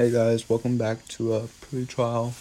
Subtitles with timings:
[0.00, 2.32] Hey guys, welcome back to a pre-trial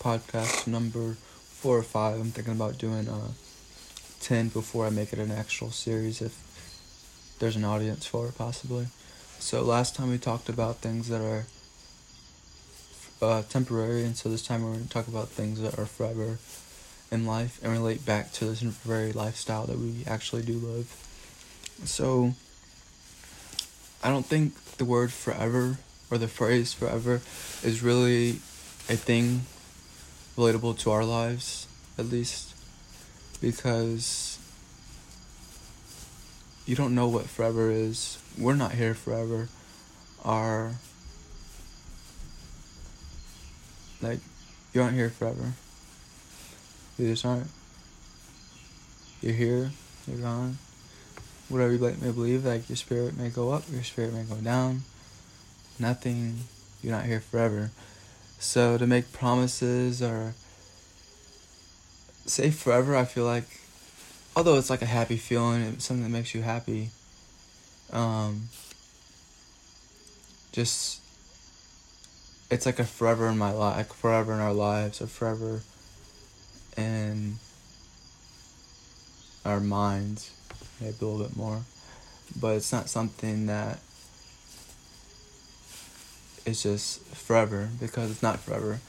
[0.00, 2.18] podcast number four or five.
[2.18, 3.28] I'm thinking about doing uh
[4.18, 6.34] ten before I make it an actual series if
[7.38, 8.88] there's an audience for it possibly.
[9.38, 11.46] So last time we talked about things that are
[13.22, 16.38] uh, temporary, and so this time we're going to talk about things that are forever
[17.12, 20.92] in life and relate back to this temporary lifestyle that we actually do live.
[21.84, 22.34] So
[24.02, 25.78] I don't think the word forever
[26.10, 27.20] or the phrase forever
[27.62, 28.40] is really
[28.88, 29.42] a thing
[30.36, 31.66] relatable to our lives,
[31.98, 32.54] at least,
[33.40, 34.38] because
[36.64, 38.18] you don't know what forever is.
[38.38, 39.48] We're not here forever.
[40.24, 40.72] Our
[44.00, 44.20] like
[44.72, 45.52] you aren't here forever.
[46.98, 47.48] You just aren't.
[49.20, 49.70] You're here,
[50.06, 50.58] you're gone.
[51.48, 54.82] Whatever you may believe, like your spirit may go up, your spirit may go down
[55.80, 56.38] nothing,
[56.82, 57.70] you're not here forever.
[58.38, 60.34] So to make promises or
[62.26, 63.60] say forever, I feel like,
[64.36, 66.90] although it's like a happy feeling, it's something that makes you happy.
[67.92, 68.48] Um,
[70.52, 71.00] just
[72.50, 75.60] it's like a forever in my life, like forever in our lives, or forever
[76.76, 77.36] in
[79.44, 80.30] our minds,
[80.80, 81.62] maybe a little bit more.
[82.38, 83.78] But it's not something that
[86.48, 88.80] it's just forever because it's not forever.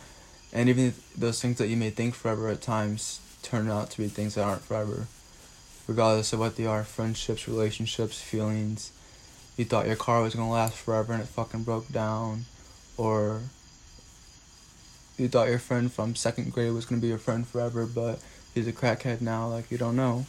[0.52, 4.08] And even those things that you may think forever at times turn out to be
[4.08, 5.08] things that aren't forever.
[5.88, 8.92] Regardless of what they are friendships, relationships, feelings.
[9.58, 12.46] You thought your car was gonna last forever and it fucking broke down.
[12.98, 13.42] Or
[15.18, 18.20] you thought your friend from second grade was gonna be your friend forever, but
[18.54, 19.48] he's a crackhead now.
[19.48, 20.26] Like, you don't know.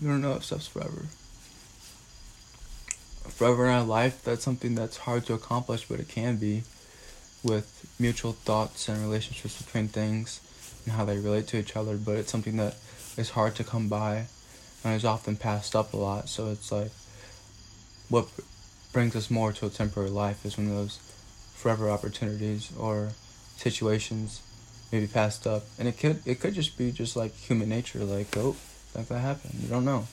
[0.00, 1.06] You don't know if stuff's forever
[3.34, 6.62] forever in our life, that's something that's hard to accomplish, but it can be
[7.42, 10.40] with mutual thoughts and relationships between things
[10.84, 11.96] and how they relate to each other.
[11.96, 12.76] But it's something that
[13.16, 14.26] is hard to come by
[14.84, 16.28] and is often passed up a lot.
[16.28, 16.92] So it's like
[18.08, 18.28] what
[18.92, 20.98] brings us more to a temporary life is when those
[21.54, 23.10] forever opportunities or
[23.56, 24.42] situations
[24.92, 25.64] may be passed up.
[25.78, 28.54] And it could it could just be just like human nature, like, oh,
[28.92, 29.54] that happened.
[29.60, 30.06] You don't know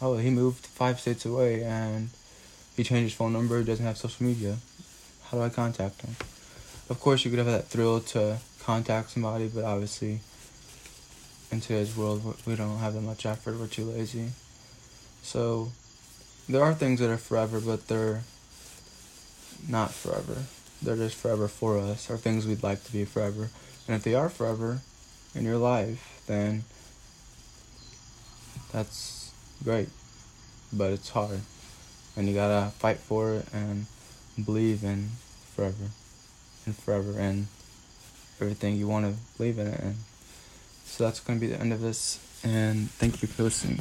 [0.00, 2.10] oh, he moved five states away and
[2.76, 4.56] he changed his phone number, doesn't have social media.
[5.24, 6.16] How do I contact him?
[6.88, 10.20] Of course, you could have that thrill to contact somebody, but obviously,
[11.50, 13.58] in today's world, we don't have that much effort.
[13.58, 14.30] We're too lazy.
[15.22, 15.72] So,
[16.48, 18.22] there are things that are forever, but they're
[19.68, 20.44] not forever.
[20.82, 23.50] They're just forever for us, or things we'd like to be forever.
[23.88, 24.80] And if they are forever
[25.34, 26.64] in your life, then
[28.72, 29.25] that's
[29.64, 29.88] great,
[30.72, 31.40] but it's hard,
[32.16, 33.86] and you gotta fight for it and
[34.44, 35.10] believe in
[35.54, 35.90] forever,
[36.64, 37.46] and forever, and
[38.40, 39.94] everything you want to believe in it.
[40.84, 43.80] So that's gonna be the end of this, and thank you for listening.